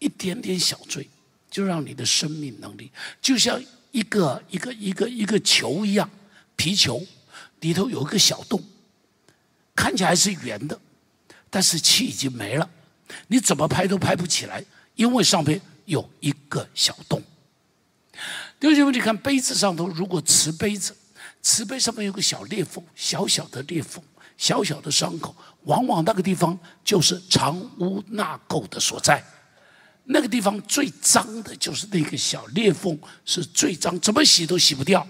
[0.00, 1.08] 一点点小罪，
[1.48, 2.90] 就让你的生命能力，
[3.22, 3.62] 就像
[3.92, 6.10] 一个一个一个一个球一样，
[6.56, 7.00] 皮球
[7.60, 8.62] 里头有一个小洞，
[9.74, 10.78] 看起来是圆的，
[11.50, 12.68] 但是气已经没了，
[13.28, 14.64] 你怎么拍都拍不起来，
[14.94, 17.22] 因为上面有一个小洞。
[18.58, 20.96] 弟兄们，你看杯子上头，如果瓷杯子，
[21.42, 24.02] 瓷杯上面有个小裂缝，小小的裂缝，
[24.38, 29.22] 小小的伤口，往往那个地方就是藏污纳垢的所在。
[30.04, 35.06] 那个地方最脏的就是那个小裂缝，是最脏，怎么洗都洗不掉。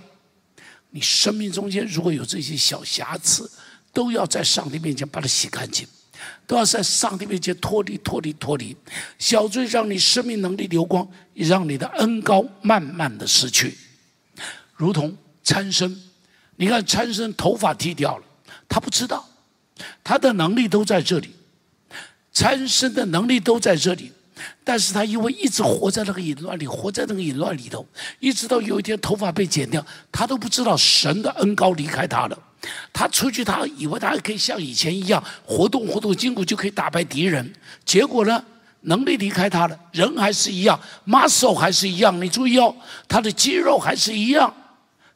[0.97, 3.51] 你生命中间如果有这些小瑕疵，
[3.93, 5.87] 都要在上帝面前把它洗干净，
[6.47, 8.75] 都要在上帝面前脱离、脱离、脱离。
[9.19, 13.77] 小罪让你生命能力流光，也让你的恩高慢慢的失去。
[14.75, 15.95] 如同参生，
[16.57, 18.25] 你看参生头发剃掉了，
[18.67, 19.29] 他不知道，
[20.03, 21.29] 他的能力都在这里，
[22.33, 24.13] 参生的能力都在这里。
[24.63, 27.87] 但是他因为一直活在那个淫乱里，活在那个淫乱里头，
[28.21, 32.39] 一直到有一天头发被剪掉，他都不知道神的恩高离开他了。
[32.93, 37.53] 他出去，他以为他还可以像以前一样活动活动筋骨就可以打败敌人。
[37.85, 38.45] 结果呢，
[38.83, 42.21] 能力离开他了，人还是一样，muscle 还是一样。
[42.21, 42.75] 你注意哦，
[43.07, 44.53] 他的肌肉还是一样，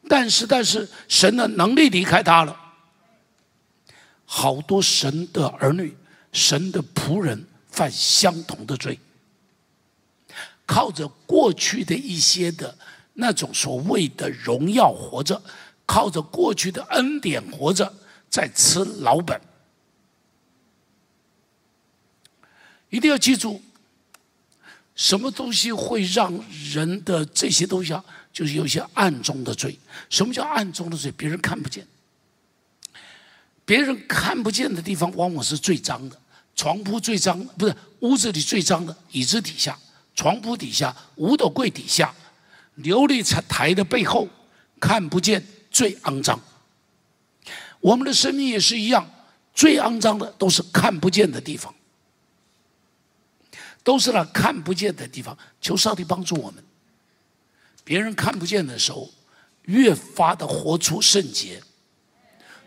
[0.07, 2.57] 但是但是神的能力离开他了。
[4.25, 5.95] 好多神的儿女，
[6.31, 8.97] 神的仆人犯相同的罪。
[10.71, 12.73] 靠着过去的一些的
[13.15, 15.41] 那种所谓的荣耀活着，
[15.85, 17.93] 靠着过去的恩典活着，
[18.29, 19.37] 在吃老本。
[22.89, 23.61] 一定要记住，
[24.95, 26.41] 什么东西会让
[26.73, 29.77] 人的这些东西啊，就是有些暗中的罪。
[30.09, 31.11] 什么叫暗中的罪？
[31.11, 31.85] 别人看不见，
[33.65, 36.17] 别人看不见的地方，往往是最脏的。
[36.55, 39.77] 床铺最脏，不是屋子里最脏的，椅子底下。
[40.15, 42.13] 床铺底下、五斗柜底下、
[42.79, 44.27] 琉璃台的背后，
[44.79, 46.39] 看不见最肮脏。
[47.79, 49.09] 我们的生命也是一样，
[49.53, 51.73] 最肮脏的都是看不见的地方，
[53.83, 55.35] 都是那看不见的地方。
[55.59, 56.63] 求上帝帮助我们，
[57.83, 59.09] 别人看不见的时候，
[59.63, 61.61] 越发的活出圣洁。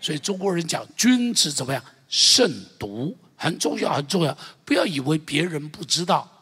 [0.01, 1.83] 所以中国人讲，君子怎么样？
[2.09, 4.37] 慎独很重要，很重要。
[4.65, 6.34] 不要以为别人不知道。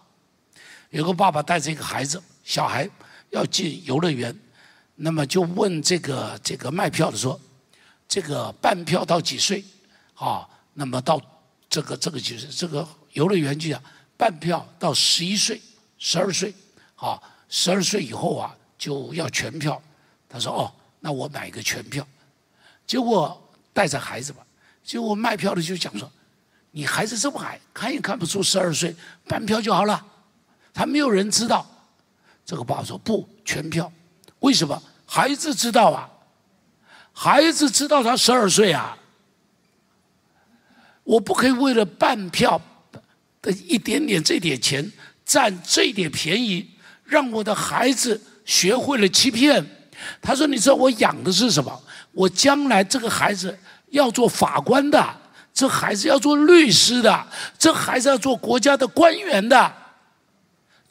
[0.93, 2.89] 有个爸爸带着一个孩子，小孩
[3.31, 4.39] 要进游乐园，
[4.97, 7.41] 那么就问这个这个卖票的说
[8.07, 9.65] ：“这个半票到几岁？
[10.15, 11.19] 啊，那么到
[11.71, 13.83] 这个这个就是这个游乐园就讲
[14.19, 15.59] 半票到十一岁、
[15.97, 16.55] 十二岁，
[16.95, 19.83] 啊，十二岁以后啊就要全票。”
[20.29, 22.07] 他说：“哦，那我买一个全票。”
[22.87, 24.45] 结果带着孩子吧，
[24.85, 26.13] 结果卖票的就讲说
[26.71, 28.95] ：“你孩子这么矮，看也看不出十二岁，
[29.27, 30.09] 半票就好了。”
[30.75, 31.67] 他没有人知道，
[32.45, 33.93] 这个爸爸说不全票，
[34.41, 34.83] 为什么？
[35.07, 36.09] 孩子知道啊，
[37.13, 38.97] 孩子知道他十二岁啊，
[41.05, 42.59] 我不可以为了半票
[43.43, 44.91] 的一点点这点钱
[45.27, 46.71] 占这点便宜，
[47.05, 49.65] 让我的孩子学会了欺骗。
[50.23, 51.83] 他说：“你知道我养的是什么？
[52.13, 53.57] 我将来这个孩子
[53.91, 55.17] 要做法官的，
[55.53, 57.27] 这孩子要做律师的，
[57.59, 59.73] 这孩子要做国家的官员的。”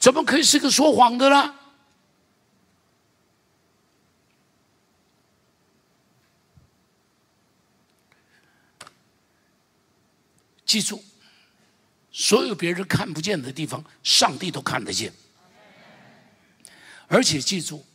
[0.02, 1.54] 怎么可以是个说谎的呢？
[10.66, 11.00] 记住，
[12.10, 15.12] 所有别人看不见的地方，上帝都看得见。
[17.06, 17.86] 而且记住，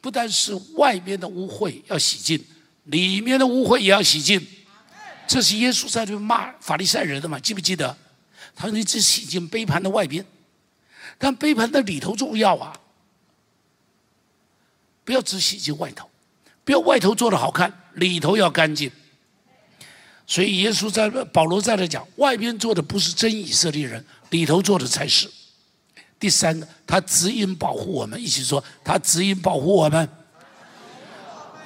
[0.00, 2.42] 不但是外面的污秽要洗净，
[2.84, 4.40] 里面的污秽也要洗净。
[5.26, 7.38] 这是耶稣在这骂法利赛人的嘛？
[7.38, 7.94] 记不记得？
[8.56, 10.24] 他说：“你只洗净杯盘的外边。”
[11.18, 12.72] 但杯盘的里头重要啊！
[15.04, 16.08] 不要只洗净外头，
[16.64, 18.90] 不要外头做的好看，里头要干净。
[20.26, 25.30] 所以耶稣在保罗在那讲，外边做的不是真以色列人，里头做的才是。
[26.18, 30.08] 第三个，他指引保护我们，一起说，他指引保护我们。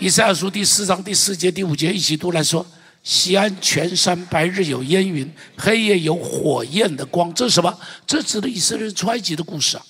[0.01, 2.67] 以赛亚书第四章第四节、第五节一起读来说。
[3.03, 7.79] 西安全山白日有烟云，黑夜有火焰的光，这是什么？
[8.07, 9.83] 这指的以色列人出埃及的故事啊！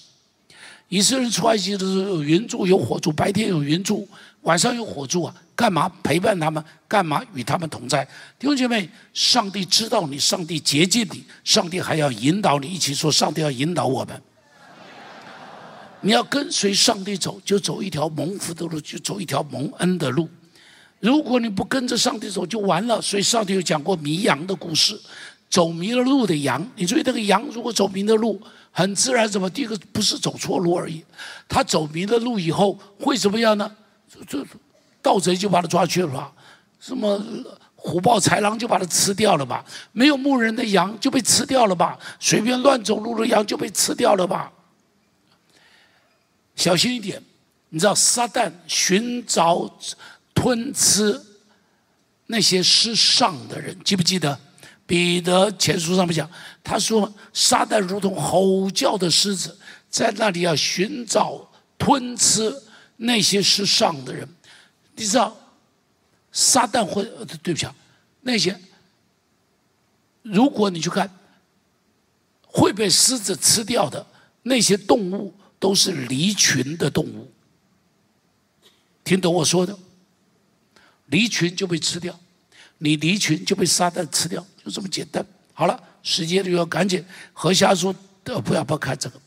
[0.89, 4.09] 以色列人出埃及的时候有云柱有火柱，白天有云柱，
[4.43, 6.63] 晚上有火柱啊，干嘛陪伴他们？
[6.87, 8.05] 干嘛与他们同在？
[8.39, 12.69] 弟兄姐妹，上帝知道你，上帝接近你，上帝还要引导你。
[12.69, 14.23] 一起说，上帝要引导我们。
[16.01, 20.29] 你要跟随上帝走，就走一条蒙福的路，就走一条蒙恩的路。
[21.01, 23.01] 如果你不跟着上帝走，就完了。
[23.01, 24.99] 所以上帝有讲过迷羊的故事，
[25.49, 26.67] 走迷了路的羊。
[26.77, 28.41] 你注意，那个羊如果走迷了路，
[28.73, 29.49] 很自然，怎么？
[29.49, 31.05] 第一个不是走错路而已，
[31.49, 33.71] 他走迷了路以后会怎么样呢？
[34.27, 34.45] 这
[35.01, 36.33] 盗贼就把他抓去了吧？
[36.81, 37.23] 什么
[37.77, 39.65] 虎豹豺狼就把他吃掉了吧？
[39.93, 41.97] 没有牧人的羊就被吃掉了吧？
[42.19, 44.53] 随便乱走路的羊就被吃掉了吧？
[46.57, 47.23] 小心一点，
[47.69, 49.71] 你知道撒旦寻找
[50.41, 51.21] 吞吃
[52.27, 54.39] 那些失上的人，记不记得？
[54.87, 56.31] 彼得前书上面讲，
[56.63, 59.59] 他说撒旦如同吼叫的狮子，
[59.91, 62.55] 在那里要寻找吞吃
[62.99, 64.29] 那些失上的人。
[64.95, 65.37] 你知道
[66.31, 67.03] 撒旦会
[67.43, 67.75] 对不起啊，
[68.21, 68.57] 那些
[70.23, 71.11] 如果你去看
[72.47, 74.07] 会被狮子吃掉的
[74.43, 75.35] 那些动物。
[75.61, 77.29] 都是离群的动物，
[79.03, 79.77] 听懂我说的？
[81.09, 82.19] 离群就被吃掉，
[82.79, 85.25] 你离群就被撒旦吃掉，就这么简单。
[85.53, 87.95] 好了，时间就要赶紧和下说，
[88.25, 89.21] 呃，不要不看这个。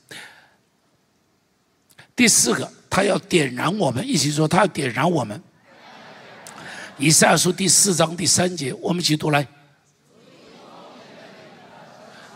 [2.15, 5.41] 第四个，他要点燃我们，一起说，他要点燃我们。
[6.97, 9.47] 以赛亚书第四章第三节，我们一起读来。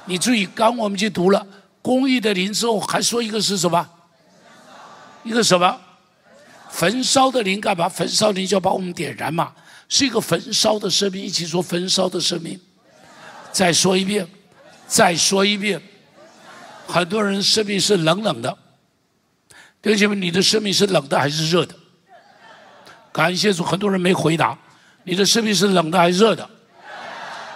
[0.05, 1.45] 你注意，刚我们去读了。
[1.81, 3.87] 公益的灵之后，还说一个是什么？
[5.23, 5.79] 一个什么？
[6.69, 7.87] 焚烧的灵干嘛？
[7.87, 9.53] 焚烧灵就把我们点燃嘛，
[9.87, 11.21] 是一个焚烧的生命。
[11.23, 12.59] 一起说焚烧的生命。
[13.51, 14.27] 再说一遍，
[14.85, 15.81] 再说一遍。
[16.87, 18.57] 很多人生命是冷冷的，
[19.81, 21.73] 弟兄姐妹，你的生命是冷的还是热的？
[23.13, 24.57] 感谢主，很多人没回答。
[25.03, 26.47] 你的生命是冷的还是热的？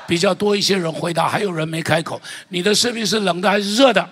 [0.08, 2.20] 比较多一些人回答，还有人没开口。
[2.48, 4.10] 你的生命是冷的还是热的？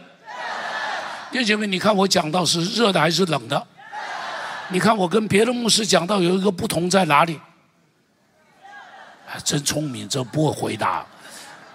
[1.32, 3.68] 弟兄姐妹，你看我讲到是热的还是冷的？
[4.70, 7.40] 你看我跟别的牧师讲到有一个不同在哪里？
[9.44, 11.06] 真聪明，这不会回答，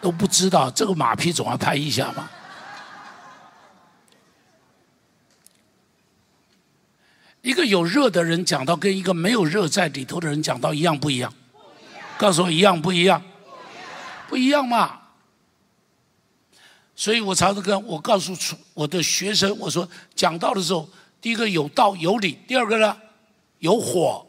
[0.01, 2.29] 都不知道这个马屁总要拍一下嘛。
[7.41, 11.33] 一个有热的人讲到跟一个没有热在里头的人讲到一样不一样？
[12.17, 13.23] 告诉我一样不一样？
[14.29, 15.01] 不一样嘛。
[16.95, 18.33] 所以我常常跟我告诉
[18.75, 20.89] 我的学生，我说讲道的时候，
[21.23, 23.01] 第一个有道有理，第二个呢
[23.61, 24.27] 有火，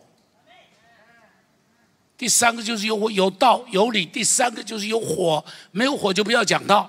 [2.16, 6.88] 第三个就是有火有道有理，第三个就是有火，没有火就不要讲道。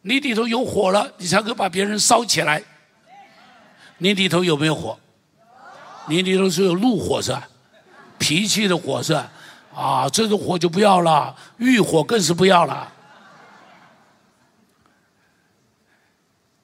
[0.00, 2.62] 你里头有火了，你才可以把别人烧起来。
[3.98, 4.98] 你里头有没有火？
[6.08, 7.46] 你里头是有怒火是吧？
[8.18, 9.30] 脾气的火是吧？
[9.74, 12.90] 啊，这种火就不要了，欲火更是不要了。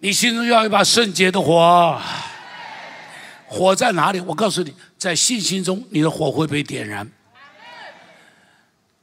[0.04, 1.98] 你心中要一把圣洁的火，
[3.46, 4.20] 火在哪里？
[4.20, 7.06] 我告诉你，在信心中，你的火会被点燃；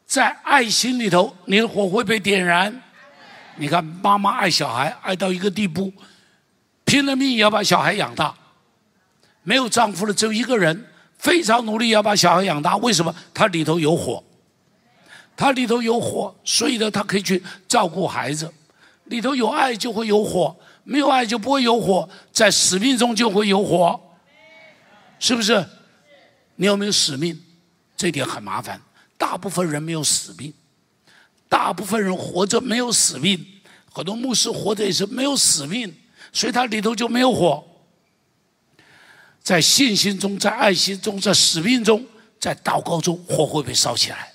[0.06, 2.84] 在爱心里头，你的火会被点燃。
[3.56, 5.92] 你看，妈妈爱小孩爱到一个地步，
[6.86, 8.32] 拼了命也要把小孩养大。
[9.42, 10.86] 没有丈夫的只有一个人，
[11.18, 12.78] 非常努力要把小孩养大。
[12.78, 13.12] 为什么？
[13.34, 14.24] 他里头有火，
[15.36, 18.54] 他里头有火，所以呢，他可以去照顾孩子。
[19.06, 20.56] 里头有爱，就会有火。
[20.84, 24.00] 没有爱就不会有火，在使命中就会有火，
[25.20, 25.65] 是不是？
[26.56, 27.39] 你有没有使命？
[27.96, 28.82] 这点很麻烦。
[29.17, 30.52] 大部分人没有使命，
[31.48, 33.46] 大部分人活着没有使命。
[33.94, 35.94] 很多牧师活着也是没有使命，
[36.34, 37.63] 所以他里头就没有火。
[39.44, 42.04] 在信心中，在爱心中，在使命中，
[42.39, 44.31] 在祷告中，火会被烧起来。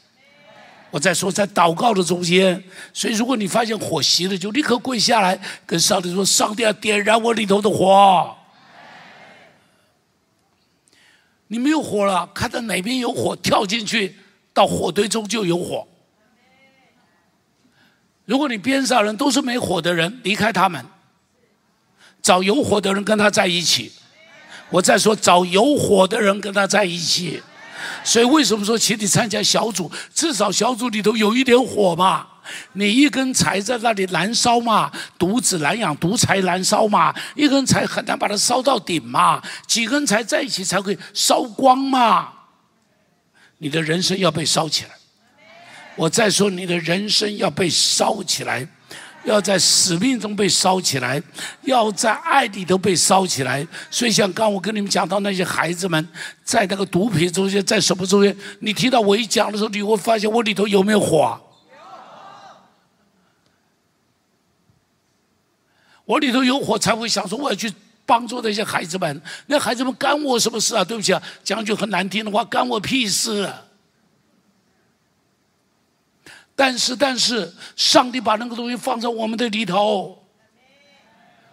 [0.96, 8.34] 我在说，在祷告的中间，所以如果你发现火熄了，就立刻跪下来，跟上帝说：“上帝啊，点燃我里头的火。”
[11.48, 14.16] 你没有火了，看到哪边有火，跳进去，
[14.54, 15.86] 到火堆中就有火。
[18.24, 20.82] 如果你边上人都是没火的人，离开他们，
[22.22, 23.92] 找有火的人跟他在一起。
[24.70, 27.42] 我在说，找有火的人跟他在一起。
[28.04, 29.90] 所以为什么说请你参加小组？
[30.14, 32.26] 至少小组里头有一点火嘛。
[32.74, 37.12] 你一根柴在那里燃烧嘛，独子难养独柴燃烧嘛。
[37.34, 42.28] 一根柴很难把它烧到顶嘛，几根柴在一起才会烧光嘛。
[43.58, 44.90] 你的人生要被烧起来。
[45.96, 48.68] 我再说，你的人生要被烧起来，
[49.26, 51.20] 要在使命中被烧起来，
[51.62, 53.66] 要在爱里头被烧起来。
[53.90, 56.08] 所以，像刚我跟你们讲到那些孩子们，
[56.44, 58.34] 在那个毒品中间，在什么中间？
[58.60, 61.38] 你听到我一讲的时候，你会发现我里头有没有火？
[66.04, 67.72] 我里头有火，才会想说我要去
[68.06, 69.20] 帮助那些孩子们。
[69.46, 70.84] 那孩子们干我什么事啊？
[70.84, 73.52] 对不起啊，讲句很难听的话，干我屁事。
[76.56, 80.26] 但是，但是，上帝把那个东西放在我们的里头，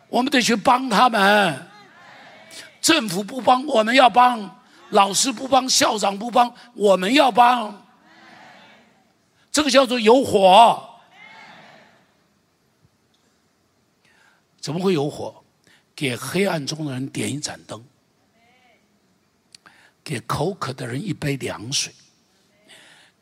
[0.07, 1.67] 我们得去帮他们。
[2.81, 4.49] 政府不帮，我们要帮；
[4.91, 7.85] 老师不帮，校长不帮，我们要帮。
[9.51, 10.89] 这个叫做有火。
[14.59, 15.43] 怎么会有火？
[15.93, 17.83] 给黑暗中的人点一盏灯，
[20.03, 21.93] 给口渴的人一杯凉水。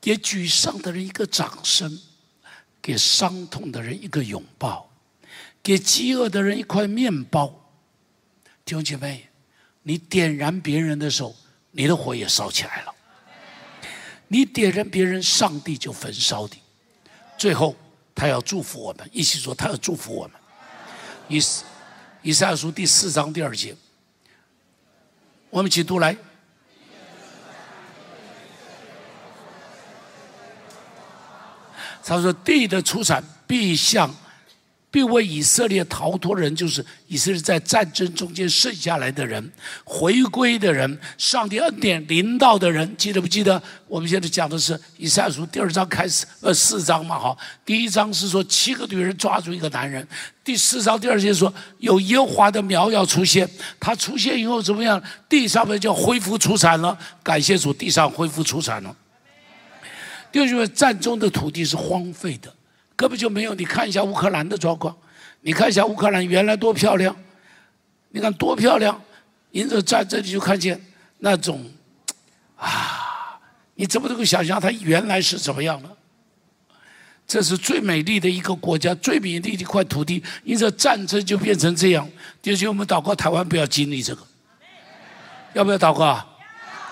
[0.02, 2.02] 给沮丧的人一个掌声，
[2.82, 4.89] 给伤痛的人一个拥抱，
[5.62, 7.47] 给饥饿的人一块面包。
[8.66, 9.30] 弟兄姐妹，
[9.84, 11.36] 你点燃别人的时候，
[11.70, 12.93] 你的火也烧起来了。
[14.28, 16.54] 你点燃别人，上帝就焚烧你。
[17.38, 17.76] 最后，
[18.16, 20.36] 他要祝福我们，一起说，他要祝福我们。
[21.28, 21.39] 以
[22.24, 23.76] 以赛亚书第四章第二节，
[25.49, 26.18] 我们一起读来。
[32.12, 34.14] 他说：“地的出产必向，
[34.91, 39.49] 必为以色列逃脱人，就是以色列在战争中间剩下来的人，
[39.86, 43.64] 回归的人，上帝恩典临到的人，记得不记得？
[43.88, 47.34] 我们现在讲的是以赛亚书第二章开始，呃，四章嘛，哈。
[47.66, 50.05] 第一章是说七个女人抓住一个男人，
[50.43, 53.49] 第四章第二节说有耶和华的苗要出现，
[53.80, 55.01] 他出现以后怎么样？
[55.30, 58.93] 地上面就恢复出产了，感谢主，地上恢复出产了。”
[60.32, 62.54] 就是战争的土地是荒废的，
[62.96, 63.54] 根本就没有。
[63.54, 64.96] 你看一下乌克兰的状况，
[65.42, 67.16] 你看一下乌克兰原来多漂亮，
[68.10, 69.00] 你看多漂亮。
[69.52, 70.82] 因着战争，你就看见
[71.18, 71.70] 那种
[72.56, 73.38] 啊，
[73.76, 75.90] 你怎么能够想象它原来是怎么样的？
[77.28, 80.24] 这是最美丽的一个国家，最美丽的一块土地。
[80.46, 82.10] 因着战争就变成这样。
[82.42, 84.22] 就是我们祷告，台湾不要经历这个，
[85.52, 86.26] 要不要祷告？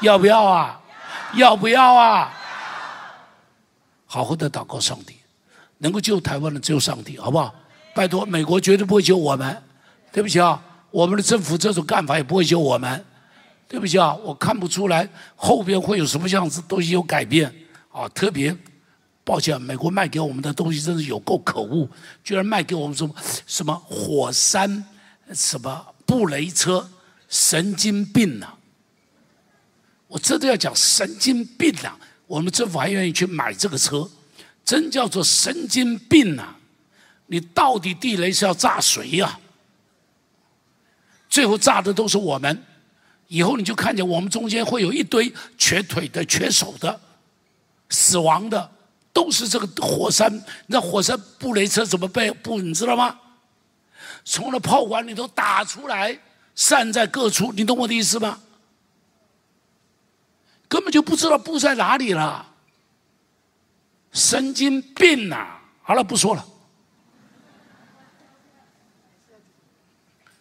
[0.02, 0.82] 要不要啊？
[1.36, 2.34] 要不要啊？
[4.12, 5.14] 好好的祷告上帝，
[5.78, 7.53] 能够救台湾的只有上帝，好不好？
[7.93, 9.55] 拜托，美国绝对不会救我们，
[10.12, 13.05] 对不起啊，我们的政府这种干法也不会救我们，
[13.68, 17.53] 对不起啊，我看不出来后边会有什么样子东西有改变
[17.91, 18.55] 啊，特别
[19.24, 21.88] 抱歉，美国卖给我们的东西真是有够可恶，
[22.24, 23.14] 居然卖给我们什么
[23.45, 24.84] 什么火山
[25.34, 26.89] 什么布雷车，
[27.28, 28.47] 神经病呐！
[30.07, 31.93] 我真的要讲神经病呐！
[32.30, 34.08] 我们政府还愿意去买这个车，
[34.64, 36.54] 真叫做神经病呐！
[37.26, 39.40] 你到底地雷是要炸谁呀？
[41.28, 42.64] 最后炸的都是我们，
[43.30, 47.02] 以后你就看见我们中间会有一堆瘸腿的、瘸手的、
[47.90, 48.72] 死亡的，
[49.12, 50.32] 都是这个火山。
[50.68, 52.62] 那火山布雷车怎么被布？
[52.62, 53.20] 你知道吗？
[54.24, 56.16] 从那炮管里头打出来，
[56.54, 57.52] 散在各处。
[57.54, 58.40] 你懂我的意思吗？
[60.70, 62.45] 根本就不知道布在哪里了，
[64.13, 65.57] 神经病呐！
[65.82, 66.45] 好了，不说了。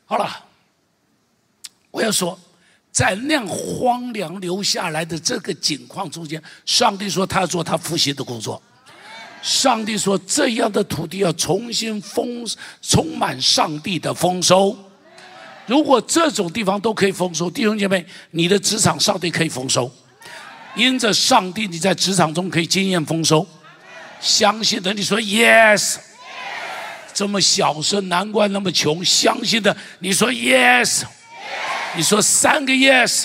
[0.05, 0.45] 好了，
[1.91, 2.39] 我要说，
[2.93, 8.63] 在那样荒凉留下来的这个景况中间，上帝说他要做他复兴的工作。
[9.41, 12.45] 上帝说这样的土地要重新丰
[12.83, 14.77] 充满上帝的丰收。
[15.65, 19.91] 如果这种地方都可以丰收，弟兄姐妹，你的职场上帝可以丰收。
[20.79, 23.45] 因着上帝，你在职场中可以经验丰收。
[24.21, 25.97] 相信的，你说 yes。
[27.13, 29.05] 这么小声，难怪那么穷。
[29.05, 31.03] 相信的，你说 yes。
[31.97, 33.25] 你说三个 yes。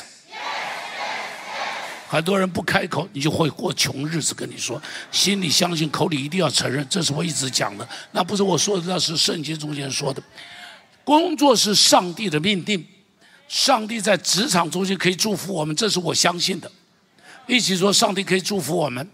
[2.08, 4.34] 很多人不开口，你就会过穷日子。
[4.34, 4.82] 跟你说，
[5.12, 6.84] 心里相信，口里一定要承认。
[6.90, 10.22] 这是我一直讲的，那不是我说的，那是圣经中间说的。
[11.04, 12.84] 工作是上帝的命定，
[13.48, 16.72] 上帝在职场中间可以祝福我们，这是我相信的。
[17.46, 19.06] 一起说，上帝可以祝福我们，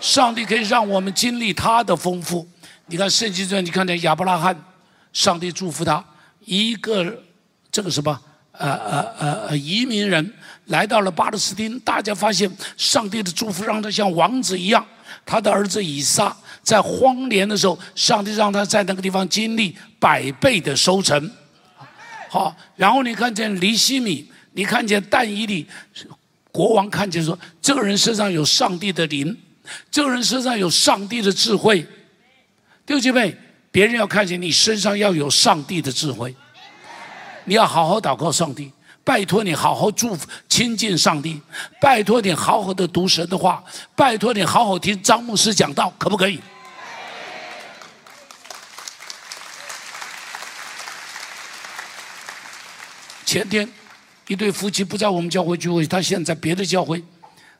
[0.00, 2.46] 上帝可以让我们经历他的丰富。
[2.86, 4.54] 你看圣经中，你看见亚伯拉罕，
[5.12, 6.04] 上帝祝福他
[6.40, 7.22] 一个
[7.70, 8.20] 这个什么
[8.52, 10.34] 呃呃呃移民人
[10.66, 14.84] 来到了巴勒斯坦，大家发现上帝的祝福让他像王子一样。
[15.24, 21.30] 他的儿子以撒在荒年的时候，上帝让他在那个地方经历百倍的收成。
[22.28, 25.66] 好，然后你看见黎西米，你看见但以里。
[26.54, 29.36] 国王看见说：“这个人身上有上帝的灵，
[29.90, 31.82] 这个人身上有上帝的智慧。”
[32.86, 33.36] 弟兄姐妹，
[33.72, 36.32] 别人要看见你身上要有上帝的智慧。
[37.46, 38.70] 你要好好祷告上帝，
[39.02, 41.42] 拜托你好好祝福亲近上帝，
[41.80, 43.64] 拜托你好好的读神的话，
[43.96, 46.38] 拜托你好好听张牧师讲道，可不可以？
[53.26, 53.68] 前天，
[54.28, 57.02] 一对夫妻不在我们教会聚会，他现在在别的教会，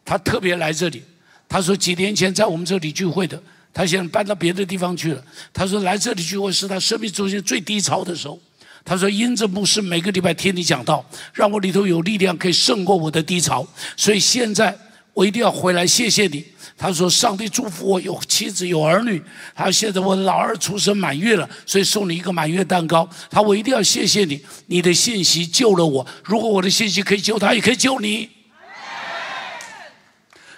[0.04, 1.02] 他特别来这里。
[1.48, 3.40] 他说几年前在我们这里聚会的，
[3.72, 5.24] 他现在搬到别的地方去了。
[5.52, 8.40] 他说来这里聚会是他生命中间最低潮的时候。
[8.84, 14.76] 他说因着牧师每个礼拜听你讲道，让我里头有力量可以胜过我的低潮，所以现在
[15.14, 16.44] 我一定要回来谢谢你。
[16.76, 19.22] 他说：“上帝祝福我有妻子有儿女。
[19.54, 23.08] 他现在我老二出生满月了，所以送你一个满月蛋糕。
[23.30, 26.04] 他我一定要谢谢你，你的信息救了我。
[26.24, 28.28] 如果我的信息可以救他，也可以救你。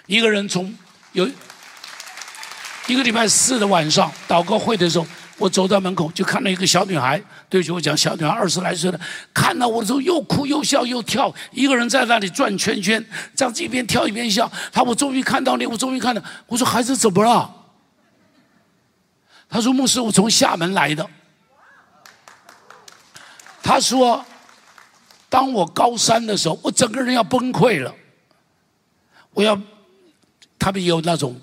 [0.07, 0.75] 一个人从
[1.11, 1.29] 有
[2.87, 5.05] 一个礼拜四的晚上祷告会的时候。”
[5.37, 7.21] 我走到门口，就看到一个小女孩。
[7.49, 8.99] 对不起，我讲小女孩二十来岁了，
[9.33, 13.03] 看到我的时候又哭又笑又跳，一个人在那里转圈圈，
[13.35, 14.51] 这样子一边跳一边笑。
[14.71, 16.21] 他我终于看到你，我终于看到。
[16.47, 17.53] 我说孩子怎么了？
[19.47, 21.07] 他说牧师，我从厦门来的。
[23.61, 24.25] 他说，
[25.29, 27.93] 当我高三的时候，我整个人要崩溃了。
[29.31, 29.57] 我要，
[30.57, 31.39] 他们有那种，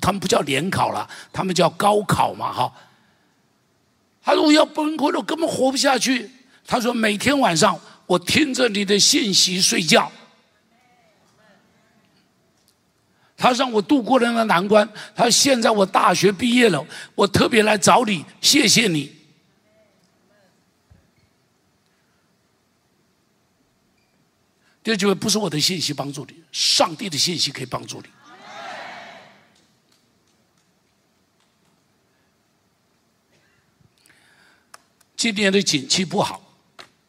[0.00, 2.72] 他们不叫联考了，他们叫高考嘛，哈。
[4.26, 6.28] 他说：“我要崩溃了，我根本活不下去。”
[6.66, 10.10] 他说：“每天晚上我听着你的信息睡觉。”
[13.36, 14.88] 他让我度过了那个难关。
[15.14, 19.14] 他说：“现在我大学毕业了，我特别来找你，谢谢你。”
[24.82, 28.08] 这就不是我的信息帮助你，上帝的信息可以帮助你。
[35.16, 36.40] 今年的景气不好，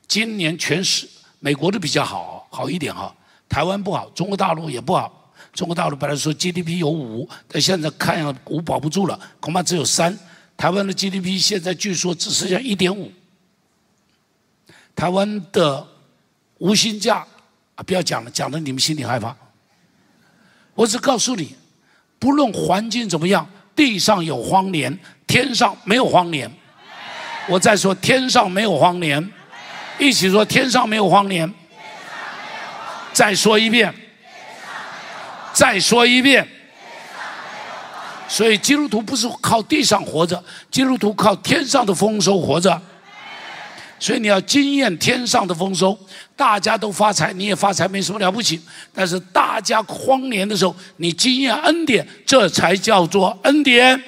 [0.08, 1.08] 今年全市
[1.40, 3.14] 美国的比较好，好一点哈。
[3.50, 5.14] 台湾不好，中国大陆也不好。
[5.54, 10.18] 中国大陆本来说 GDP 有五，但现在看五保不住了，恐怕只有三。
[10.56, 13.12] 台湾的 GDP 现在据说只剩下一点五。
[14.96, 15.86] 台湾的
[16.60, 17.26] 无薪假
[17.76, 19.36] 啊，不要讲了，讲的你们心里害怕。
[20.74, 21.56] 我只告诉你，
[22.20, 26.52] 不论环境怎么样，地上有荒年，天上没有荒年。
[27.48, 29.32] 我再说，天上没有荒年，
[29.98, 31.52] 一起说，天上没有荒年。
[33.14, 33.94] 再说一遍，
[35.54, 36.48] 再说一遍。
[38.28, 42.80] 所以基督徒不是靠地上活着，基督徒靠天上的丰收活着。
[44.00, 45.98] 所以你要经验天上的丰收，
[46.36, 48.62] 大家都发财，你也发财，没什么了不起。
[48.94, 54.00] 但是大家荒年的时候，你经验恩典，这才叫做恩典。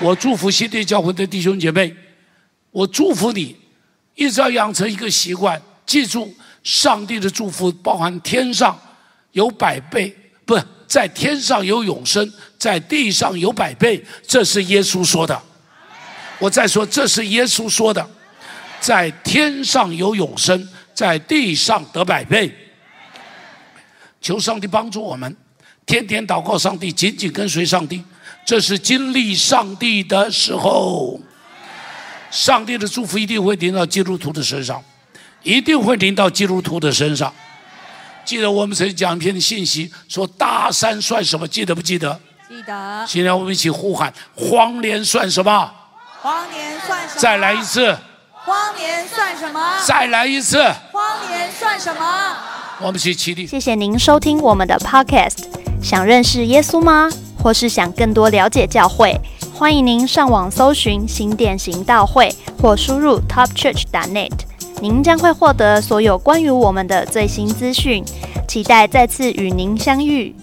[0.00, 1.94] 我祝福新地教会的弟兄姐妹。
[2.72, 3.54] 我祝福你，
[4.14, 8.76] 一直要养成一个习惯，记住上帝的祝福包含天上
[9.32, 10.14] 有百倍，
[10.44, 15.40] 不在天上有永生，在地上有百倍，这是耶稣说的。
[16.38, 18.04] 我再说，这是耶稣说的，
[18.80, 22.52] 在天上有永生，在地上得百倍。
[24.20, 25.36] 求上帝帮助我们，
[25.84, 28.02] 天天祷告上帝，紧紧跟随上帝，
[28.46, 31.20] 这是经历上帝的时候。
[32.32, 34.82] 上帝的祝福一定会临到基督徒的身上，
[35.42, 37.30] 一定会临到基督徒的身上。
[38.24, 41.46] 记得我们曾经讲一篇的信息，说大山算什么？
[41.46, 42.18] 记得不记得？
[42.48, 43.04] 记得。
[43.06, 45.70] 现在我们一起呼喊：荒年算什么？
[46.22, 47.20] 荒年算什么？
[47.20, 47.98] 再来一次。
[48.32, 49.78] 荒年算什么？
[49.86, 50.58] 再来一次。
[50.90, 52.36] 荒年算什么？
[52.80, 53.46] 我们起起立。
[53.46, 55.44] 谢谢您收听我们的 Podcast。
[55.82, 57.10] 想认识耶稣吗？
[57.38, 59.20] 或是想更多了解教会？
[59.62, 64.32] 欢迎您上网搜寻新典型道会，或输入 topchurch.net，
[64.80, 68.04] 您将会获得所有关于我们的最新资讯。
[68.48, 70.34] 期待再次与您相遇。